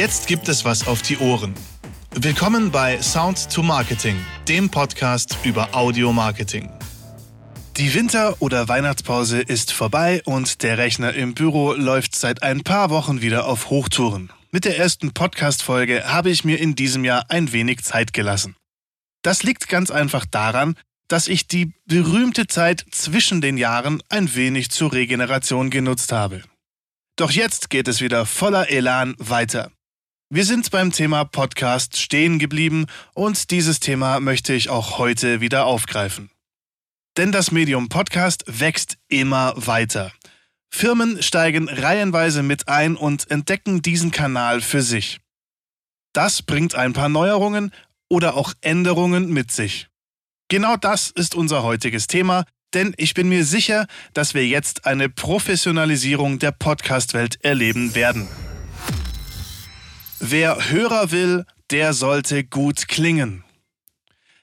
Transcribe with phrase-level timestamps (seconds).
[0.00, 1.52] Jetzt gibt es was auf die Ohren.
[2.14, 4.16] Willkommen bei Sound to Marketing,
[4.48, 6.70] dem Podcast über Audio Marketing.
[7.76, 12.88] Die Winter- oder Weihnachtspause ist vorbei und der Rechner im Büro läuft seit ein paar
[12.88, 14.32] Wochen wieder auf Hochtouren.
[14.50, 18.56] Mit der ersten Podcast-Folge habe ich mir in diesem Jahr ein wenig Zeit gelassen.
[19.20, 20.76] Das liegt ganz einfach daran,
[21.08, 26.40] dass ich die berühmte Zeit zwischen den Jahren ein wenig zur Regeneration genutzt habe.
[27.16, 29.70] Doch jetzt geht es wieder voller Elan weiter.
[30.32, 35.66] Wir sind beim Thema Podcast stehen geblieben und dieses Thema möchte ich auch heute wieder
[35.66, 36.30] aufgreifen.
[37.16, 40.12] Denn das Medium Podcast wächst immer weiter.
[40.72, 45.18] Firmen steigen reihenweise mit ein und entdecken diesen Kanal für sich.
[46.12, 47.72] Das bringt ein paar Neuerungen
[48.08, 49.88] oder auch Änderungen mit sich.
[50.48, 55.08] Genau das ist unser heutiges Thema, denn ich bin mir sicher, dass wir jetzt eine
[55.08, 58.28] Professionalisierung der Podcast-Welt erleben werden.
[60.22, 63.42] Wer Hörer will, der sollte gut klingen.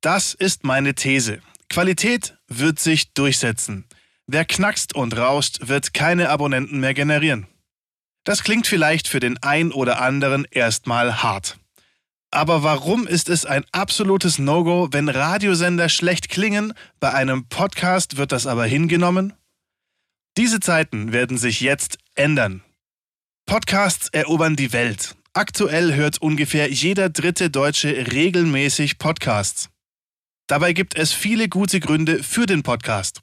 [0.00, 1.42] Das ist meine These.
[1.68, 3.84] Qualität wird sich durchsetzen.
[4.26, 7.48] Wer knackst und rauscht, wird keine Abonnenten mehr generieren.
[8.24, 11.58] Das klingt vielleicht für den ein oder anderen erstmal hart.
[12.30, 18.32] Aber warum ist es ein absolutes No-Go, wenn Radiosender schlecht klingen, bei einem Podcast wird
[18.32, 19.34] das aber hingenommen?
[20.38, 22.62] Diese Zeiten werden sich jetzt ändern.
[23.44, 25.17] Podcasts erobern die Welt.
[25.34, 29.68] Aktuell hört ungefähr jeder dritte Deutsche regelmäßig Podcasts.
[30.48, 33.20] Dabei gibt es viele gute Gründe für den Podcast.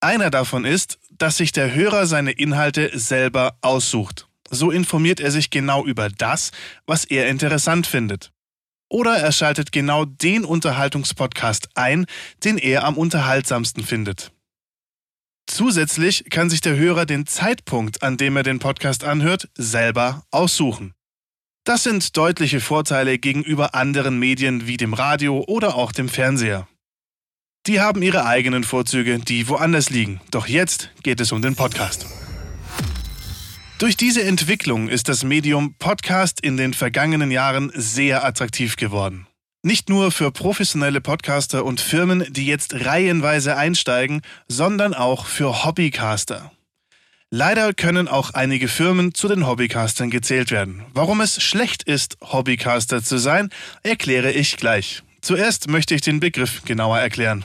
[0.00, 4.28] Einer davon ist, dass sich der Hörer seine Inhalte selber aussucht.
[4.48, 6.52] So informiert er sich genau über das,
[6.86, 8.30] was er interessant findet.
[8.88, 12.06] Oder er schaltet genau den Unterhaltungspodcast ein,
[12.44, 14.32] den er am unterhaltsamsten findet.
[15.46, 20.94] Zusätzlich kann sich der Hörer den Zeitpunkt, an dem er den Podcast anhört, selber aussuchen.
[21.68, 26.66] Das sind deutliche Vorteile gegenüber anderen Medien wie dem Radio oder auch dem Fernseher.
[27.66, 30.22] Die haben ihre eigenen Vorzüge, die woanders liegen.
[30.30, 32.06] Doch jetzt geht es um den Podcast.
[33.78, 39.26] Durch diese Entwicklung ist das Medium Podcast in den vergangenen Jahren sehr attraktiv geworden.
[39.62, 46.50] Nicht nur für professionelle Podcaster und Firmen, die jetzt reihenweise einsteigen, sondern auch für Hobbycaster.
[47.30, 50.86] Leider können auch einige Firmen zu den Hobbycastern gezählt werden.
[50.94, 53.50] Warum es schlecht ist, Hobbycaster zu sein,
[53.82, 55.02] erkläre ich gleich.
[55.20, 57.44] Zuerst möchte ich den Begriff genauer erklären.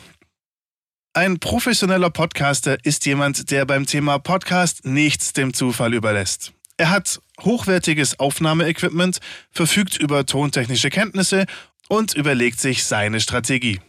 [1.13, 6.53] Ein professioneller Podcaster ist jemand, der beim Thema Podcast nichts dem Zufall überlässt.
[6.77, 9.19] Er hat hochwertiges Aufnahmeequipment,
[9.51, 11.45] verfügt über tontechnische Kenntnisse
[11.89, 13.81] und überlegt sich seine Strategie.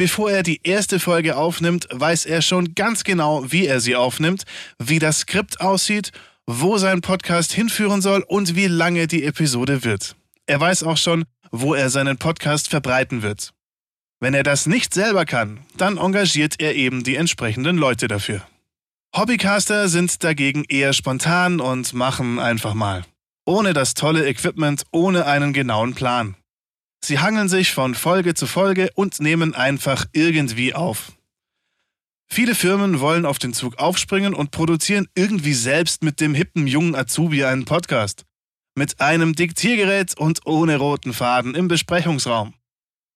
[0.00, 4.44] Bevor er die erste Folge aufnimmt, weiß er schon ganz genau, wie er sie aufnimmt,
[4.78, 6.10] wie das Skript aussieht,
[6.46, 10.16] wo sein Podcast hinführen soll und wie lange die Episode wird.
[10.46, 13.50] Er weiß auch schon, wo er seinen Podcast verbreiten wird.
[14.20, 18.40] Wenn er das nicht selber kann, dann engagiert er eben die entsprechenden Leute dafür.
[19.14, 23.04] Hobbycaster sind dagegen eher spontan und machen einfach mal.
[23.44, 26.36] Ohne das tolle Equipment, ohne einen genauen Plan.
[27.02, 31.12] Sie hangeln sich von Folge zu Folge und nehmen einfach irgendwie auf.
[32.32, 36.94] Viele Firmen wollen auf den Zug aufspringen und produzieren irgendwie selbst mit dem hippen jungen
[36.94, 38.24] Azubi einen Podcast.
[38.76, 42.54] Mit einem Diktiergerät und ohne roten Faden im Besprechungsraum.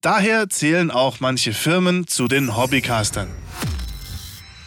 [0.00, 3.28] Daher zählen auch manche Firmen zu den Hobbycastern.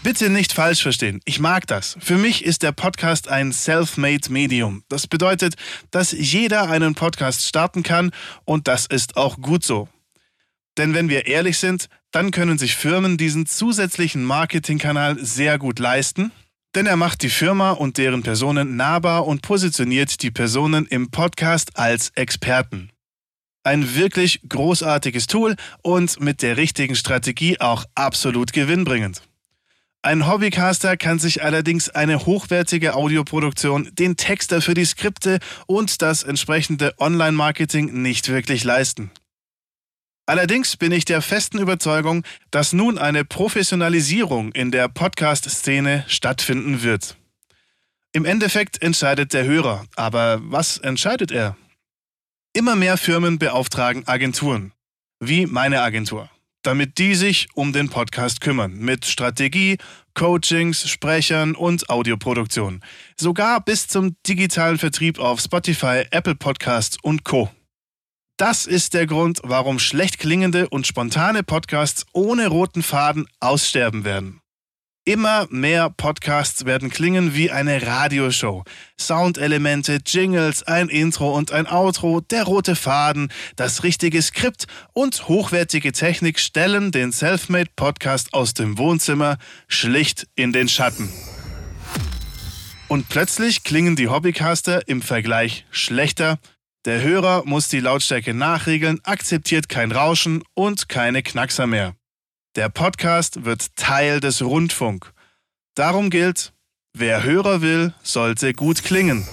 [0.07, 1.19] Bitte nicht falsch verstehen.
[1.25, 1.97] Ich mag das.
[1.99, 4.85] Für mich ist der Podcast ein self-made Medium.
[4.87, 5.55] Das bedeutet,
[5.91, 8.11] dass jeder einen Podcast starten kann
[8.45, 9.89] und das ist auch gut so.
[10.77, 16.31] Denn wenn wir ehrlich sind, dann können sich Firmen diesen zusätzlichen Marketingkanal sehr gut leisten,
[16.73, 21.77] denn er macht die Firma und deren Personen nahbar und positioniert die Personen im Podcast
[21.77, 22.91] als Experten.
[23.65, 29.26] Ein wirklich großartiges Tool und mit der richtigen Strategie auch absolut gewinnbringend.
[30.07, 36.23] Ein Hobbycaster kann sich allerdings eine hochwertige Audioproduktion, den Texter für die Skripte und das
[36.23, 39.11] entsprechende Online-Marketing nicht wirklich leisten.
[40.25, 47.17] Allerdings bin ich der festen Überzeugung, dass nun eine Professionalisierung in der Podcast-Szene stattfinden wird.
[48.13, 51.57] Im Endeffekt entscheidet der Hörer, aber was entscheidet er?
[52.53, 54.71] Immer mehr Firmen beauftragen Agenturen,
[55.19, 56.29] wie meine Agentur
[56.63, 58.73] damit die sich um den Podcast kümmern.
[58.77, 59.77] Mit Strategie,
[60.13, 62.81] Coachings, Sprechern und Audioproduktion.
[63.19, 67.49] Sogar bis zum digitalen Vertrieb auf Spotify, Apple Podcasts und Co.
[68.37, 74.41] Das ist der Grund, warum schlecht klingende und spontane Podcasts ohne roten Faden aussterben werden.
[75.07, 78.65] Immer mehr Podcasts werden klingen wie eine Radioshow.
[78.99, 85.93] Soundelemente, Jingles, ein Intro und ein Outro, der rote Faden, das richtige Skript und hochwertige
[85.93, 89.37] Technik stellen den Selfmade Podcast aus dem Wohnzimmer
[89.69, 91.09] schlicht in den Schatten.
[92.89, 96.37] Und plötzlich klingen die Hobbycaster im Vergleich schlechter.
[96.83, 101.95] Der Hörer muss die Lautstärke nachregeln, akzeptiert kein Rauschen und keine Knackser mehr.
[102.57, 105.13] Der Podcast wird Teil des Rundfunk.
[105.75, 106.53] Darum gilt,
[106.97, 109.27] wer Hörer will, sollte gut klingen.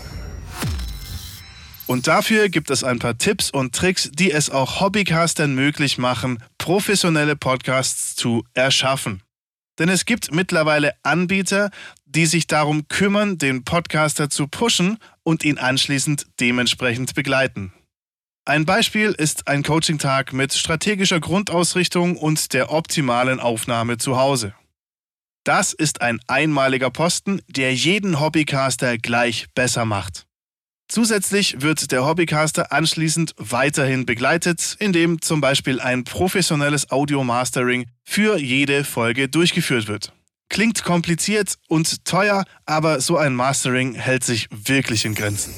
[1.87, 6.37] Und dafür gibt es ein paar Tipps und Tricks, die es auch Hobbycastern möglich machen,
[6.59, 9.23] professionelle Podcasts zu erschaffen.
[9.79, 11.71] Denn es gibt mittlerweile Anbieter,
[12.05, 17.73] die sich darum kümmern, den Podcaster zu pushen und ihn anschließend dementsprechend begleiten.
[18.46, 24.55] Ein Beispiel ist ein Coaching-Tag mit strategischer Grundausrichtung und der optimalen Aufnahme zu Hause.
[25.44, 30.26] Das ist ein einmaliger Posten, der jeden Hobbycaster gleich besser macht.
[30.88, 38.85] Zusätzlich wird der Hobbycaster anschließend weiterhin begleitet, indem zum Beispiel ein professionelles Audio-Mastering für jede
[38.85, 40.12] Folge durchgeführt wird.
[40.50, 45.55] Klingt kompliziert und teuer, aber so ein Mastering hält sich wirklich in Grenzen.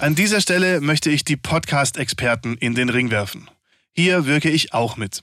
[0.00, 3.50] An dieser Stelle möchte ich die Podcast-Experten in den Ring werfen.
[3.92, 5.22] Hier wirke ich auch mit.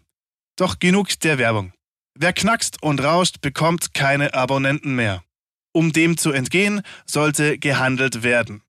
[0.56, 1.74] Doch genug der Werbung.
[2.14, 5.24] Wer knackst und rauscht, bekommt keine Abonnenten mehr.
[5.72, 8.62] Um dem zu entgehen, sollte gehandelt werden.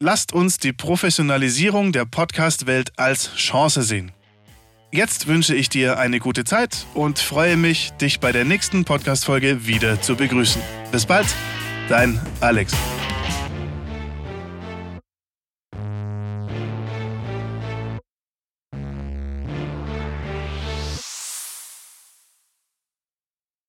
[0.00, 4.12] Lasst uns die Professionalisierung der Podcast-Welt als Chance sehen.
[4.92, 9.66] Jetzt wünsche ich dir eine gute Zeit und freue mich, dich bei der nächsten Podcast-Folge
[9.66, 10.60] wieder zu begrüßen.
[10.92, 11.28] Bis bald,
[11.88, 12.74] dein Alex.